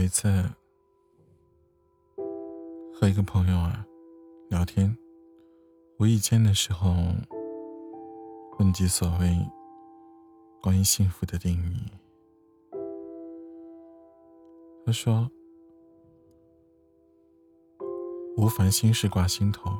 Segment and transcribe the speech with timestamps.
[0.00, 0.26] 有一次
[2.94, 3.84] 和一个朋友啊
[4.48, 4.96] 聊天，
[5.98, 6.94] 无意间的时候
[8.58, 9.46] 问及所谓
[10.62, 11.92] 关于幸福的定义，
[14.86, 15.30] 他说
[18.38, 19.70] ：“无烦心事挂心头。”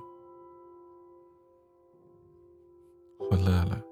[3.31, 3.83] 我乐了，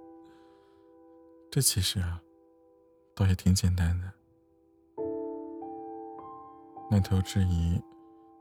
[1.50, 2.20] 这其实啊，
[3.14, 4.17] 倒也挺简单的。
[6.90, 7.78] 那头质疑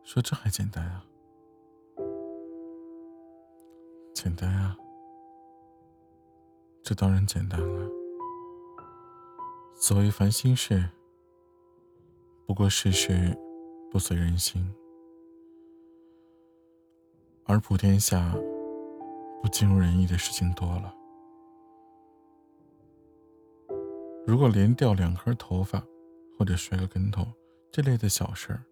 [0.04, 1.04] 说：“这还简单啊？
[4.14, 4.78] 简单啊？
[6.82, 7.90] 这当然简单了。
[9.76, 10.90] 所谓烦心事，
[12.46, 13.38] 不过世事
[13.92, 14.74] 不随人心，
[17.44, 18.34] 而普天下
[19.42, 20.96] 不尽如人意的事情多了。
[24.26, 25.84] 如果连掉两根头发，
[26.40, 27.28] 或者摔个跟头。”
[27.78, 28.66] 这类的小事儿，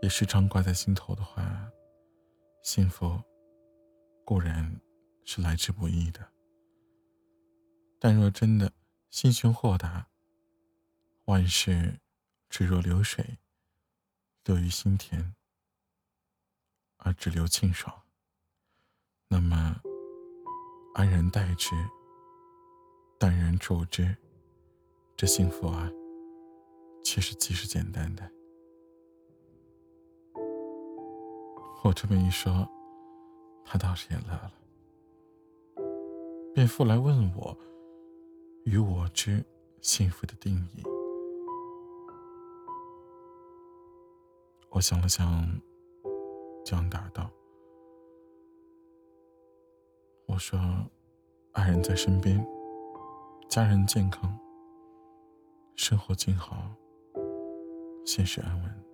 [0.00, 1.68] 也时常挂在心头的话，
[2.62, 3.20] 幸福
[4.24, 4.80] 固然
[5.24, 6.24] 是来之不易的。
[7.98, 8.72] 但若真的
[9.10, 10.06] 心胸豁达，
[11.24, 11.98] 万事
[12.48, 13.38] 只若流水，
[14.44, 15.34] 流于心田，
[16.98, 18.00] 而只留清爽，
[19.26, 19.80] 那么
[20.94, 21.70] 安然待之，
[23.18, 24.16] 淡然处之，
[25.16, 25.90] 这幸福啊！
[27.04, 28.28] 其实既是简单的。
[31.84, 32.66] 我这么一说，
[33.64, 34.52] 他倒是也乐了，
[36.54, 37.56] 便复来问我
[38.64, 39.44] 与我之
[39.82, 40.82] 幸福的定义。
[44.70, 45.60] 我想了想，
[46.64, 47.30] 这样答道
[50.26, 50.58] ：“我说，
[51.52, 52.44] 爱人在身边，
[53.48, 54.36] 家人健康，
[55.76, 56.74] 生活静好。”
[58.04, 58.84] 现实安稳。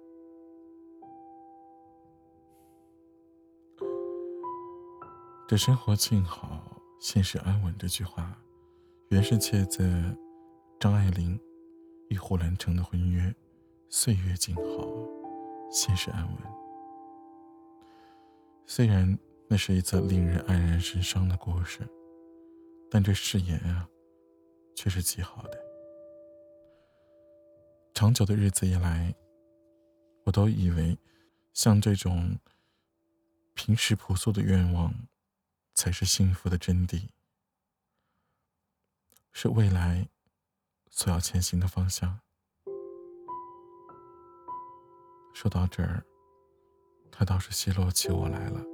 [5.49, 8.41] 这生活静好，现实安稳这句话，
[9.09, 10.17] 原是窃自
[10.79, 11.39] 张爱玲
[12.09, 13.35] 与胡兰成的婚约。
[13.89, 14.87] 岁月静好，
[15.73, 16.37] 现实安稳。
[18.65, 19.19] 虽然
[19.49, 21.81] 那是一则令人黯然神伤的故事，
[22.89, 23.89] 但这誓言啊，
[24.77, 25.70] 却是极好的。
[28.01, 29.15] 长久的日子以来，
[30.25, 30.99] 我都以为，
[31.53, 32.39] 像这种
[33.53, 34.95] 平时朴素的愿望，
[35.75, 37.11] 才是幸福的真谛，
[39.33, 40.09] 是未来
[40.89, 42.19] 所要前行的方向。
[45.35, 46.03] 说到这儿，
[47.13, 48.65] 他倒是奚落起我来了。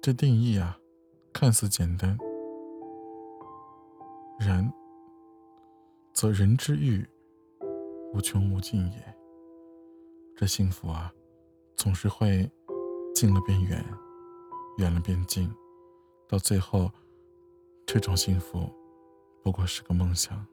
[0.00, 0.78] 这定义啊，
[1.32, 2.16] 看似简单，
[4.38, 4.72] 然。
[6.22, 7.04] 则人之欲
[8.14, 9.16] 无穷无尽也。
[10.36, 11.12] 这幸福啊，
[11.74, 12.48] 总是会
[13.12, 13.84] 近了变远，
[14.78, 15.52] 远了变近，
[16.28, 16.88] 到最后，
[17.84, 18.72] 这种幸福
[19.42, 20.46] 不过是个梦想。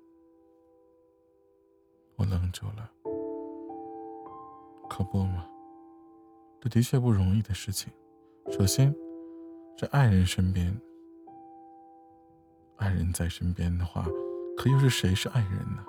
[2.15, 2.91] 我愣住了。
[4.89, 5.47] 可不嘛，
[6.59, 7.93] 这的确不容易的事情。
[8.49, 8.91] 首先，
[9.77, 10.81] 这爱人身边，
[12.77, 14.07] 爱人在身边的话。
[14.59, 15.85] 可又是谁是爱人呢？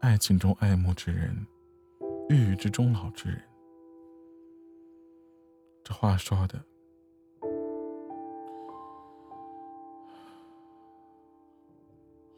[0.00, 1.46] 爱情中爱慕之人，
[2.30, 3.38] 郁郁之终老之人。
[5.84, 6.64] 这话说的，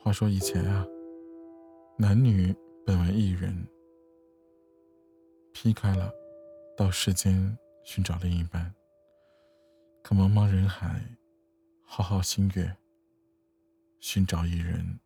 [0.01, 0.85] 话说以前啊，
[1.97, 2.53] 男女
[2.85, 3.65] 本为一人，
[5.53, 6.11] 劈开了，
[6.77, 8.75] 到世间寻找另一半。
[10.03, 11.01] 可茫茫人海，
[11.85, 12.77] 浩浩星月。
[14.03, 14.99] 寻找一人，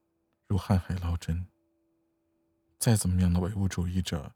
[0.47, 1.47] 如瀚海捞针。
[2.79, 4.33] 再怎么样的唯物主义者，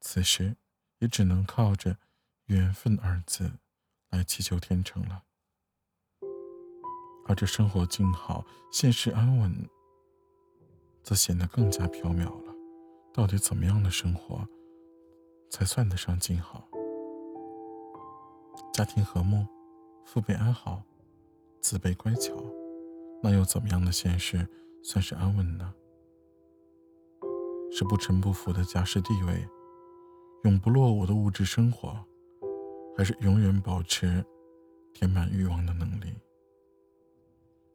[0.00, 0.56] 此时
[0.98, 1.96] 也只能靠着
[2.46, 3.52] “缘分”二字
[4.10, 5.22] 来祈求天成了。
[7.26, 9.70] 而这生活静好、现实安稳，
[11.04, 12.52] 则显得更加缥缈了。
[13.14, 14.44] 到底怎么样的生活，
[15.48, 16.66] 才算得上静好？
[18.72, 19.46] 家庭和睦，
[20.04, 20.82] 父辈安好，
[21.60, 22.34] 子辈乖巧。
[23.22, 24.48] 那又怎么样的现实
[24.82, 25.74] 算是安稳呢？
[27.70, 29.46] 是不沉不浮的家世地位，
[30.44, 31.96] 永不落伍的物质生活，
[32.96, 34.24] 还是永远保持
[34.92, 36.14] 填满欲望的能力？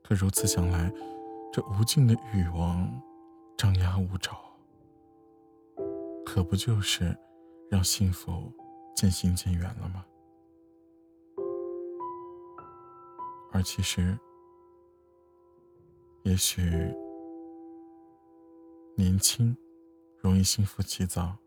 [0.04, 0.92] 可如此想来，
[1.54, 3.02] 这无尽的欲望
[3.56, 4.38] 张牙舞爪，
[6.26, 7.16] 可不就是
[7.70, 8.52] 让幸福
[8.96, 10.04] 渐行渐远了吗？
[13.52, 14.18] 而其实。
[16.26, 16.64] 也许，
[18.98, 19.56] 年轻
[20.18, 21.38] 容易心浮气躁。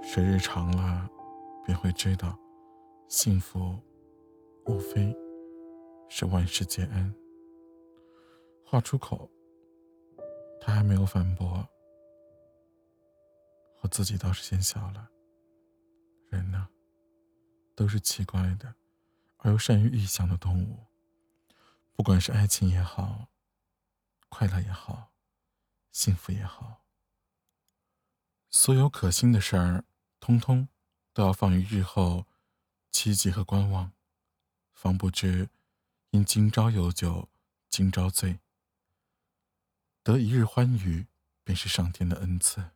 [0.00, 1.10] 时日长了，
[1.66, 2.38] 便会知道，
[3.08, 3.76] 幸福
[4.66, 5.12] 无非
[6.08, 7.12] 是万事皆安。
[8.64, 9.28] 话出口，
[10.60, 11.68] 他还没有反驳，
[13.80, 15.10] 我自己倒是先笑了。
[16.30, 16.68] 人呢，
[17.74, 18.72] 都是奇怪的，
[19.38, 20.78] 而又善于臆想的动物。
[21.92, 23.26] 不管是爱情也好，
[24.34, 25.12] 快乐也好，
[25.90, 26.86] 幸福也好，
[28.48, 29.84] 所有可信的事儿，
[30.20, 30.70] 通通
[31.12, 32.26] 都要放于日后
[32.90, 33.92] 期冀和观望，
[34.72, 35.50] 方不知
[36.12, 37.28] 因今朝有酒
[37.68, 38.40] 今朝醉。
[40.02, 41.08] 得一日欢愉，
[41.44, 42.70] 便是上天的恩赐。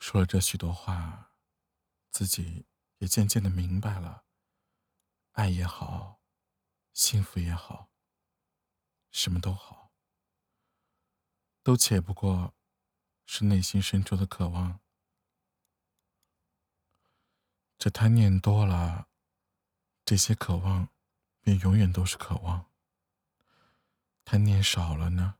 [0.00, 1.30] 说了这许多话，
[2.10, 2.66] 自己
[2.98, 4.24] 也渐渐的明白了，
[5.30, 6.20] 爱也好，
[6.92, 7.93] 幸福也好，
[9.14, 9.92] 什么都好，
[11.62, 12.52] 都且不过
[13.24, 14.80] 是内心深处的渴望。
[17.78, 19.08] 这贪念多了，
[20.04, 20.88] 这些渴望
[21.40, 22.72] 便永远都是渴望。
[24.24, 25.38] 贪念少了呢，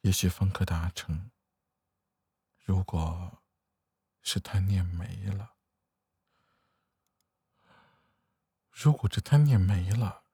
[0.00, 1.30] 也许方可达成。
[2.64, 3.42] 如果
[4.22, 5.56] 是贪念没了，
[8.70, 10.24] 如果这贪念没了，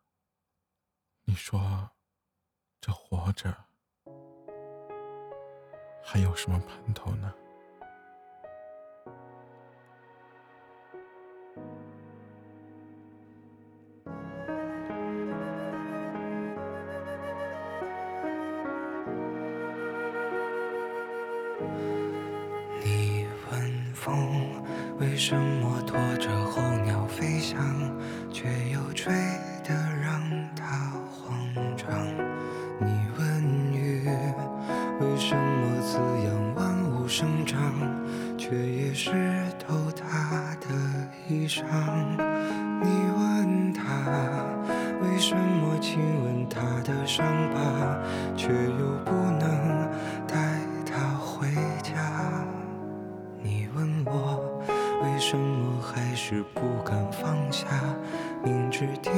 [1.25, 1.96] 你说
[2.81, 3.53] 这活着
[6.03, 7.33] 还有什么盼头呢？
[22.85, 24.63] 你问风
[24.99, 27.59] 为什么拖着候鸟飞翔，
[28.31, 29.13] 却又追
[37.19, 37.59] 生长，
[38.37, 39.11] 却也湿
[39.59, 40.69] 透他的
[41.27, 41.65] 衣裳？
[42.83, 43.83] 你问他，
[45.01, 47.25] 为什么亲吻他的伤
[47.55, 47.99] 疤，
[48.37, 49.89] 却又不能
[50.29, 51.49] 带他回
[51.83, 52.45] 家？
[53.43, 54.63] 你问我。
[55.03, 57.67] 为什么还是不敢放下？
[58.45, 59.11] 明知听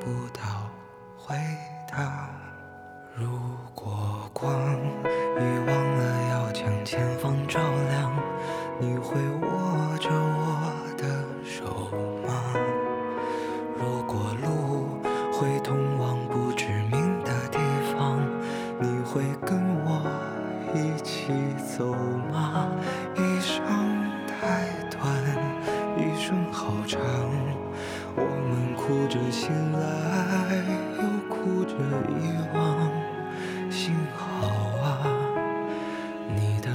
[0.00, 0.40] 不到
[1.18, 1.36] 回
[1.86, 2.30] 答。
[3.14, 3.28] 如
[3.74, 4.58] 果光
[5.36, 5.81] 已忘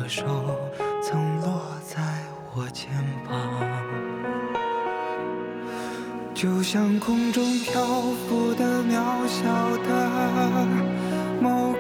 [0.08, 0.24] 手
[1.04, 2.02] 曾落在
[2.56, 2.90] 我肩
[3.28, 3.34] 膀，
[6.34, 9.44] 就像空中漂浮的渺小
[9.86, 9.88] 的
[11.42, 11.74] 某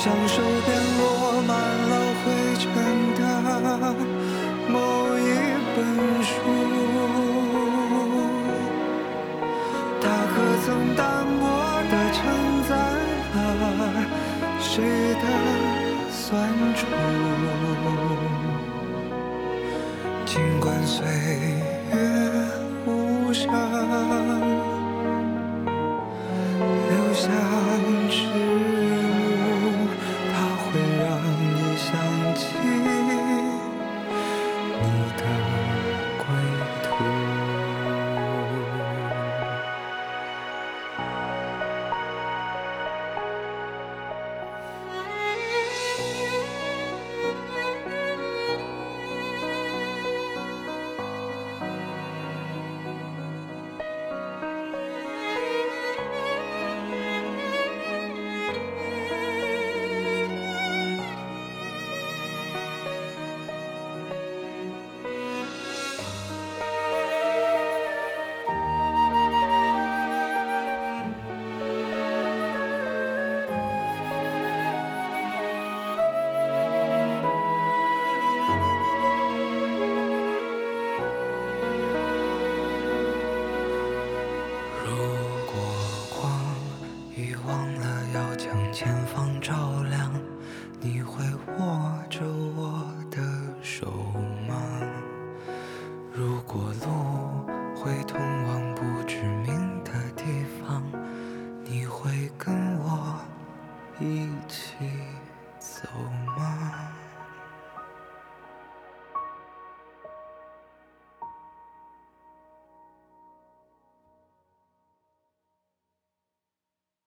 [0.00, 1.92] 像手边落满了。
[2.22, 2.24] 灰
[2.60, 2.64] 尘
[3.16, 3.20] 的
[4.68, 4.74] 某
[5.18, 5.20] 一
[5.74, 5.76] 本
[6.22, 6.30] 书，
[10.00, 11.02] 它可曾单
[11.40, 11.42] 薄
[11.90, 12.16] 地承
[12.68, 12.70] 载
[13.34, 13.42] 了
[14.60, 14.70] 谁
[15.14, 15.24] 的
[16.12, 16.26] 酸
[16.76, 16.80] 楚？
[20.26, 20.96] 尽管岁
[21.92, 21.94] 月
[22.86, 22.88] 无
[23.32, 23.48] 声，